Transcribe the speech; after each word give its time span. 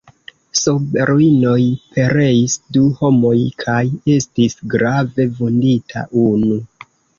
Sub 0.59 0.95
ruinoj 1.09 1.65
pereis 1.97 2.55
du 2.79 2.83
homoj 3.03 3.35
kaj 3.65 3.83
estis 4.17 4.59
grave 4.77 5.31
vundita 5.39 6.07
unu. 6.27 6.61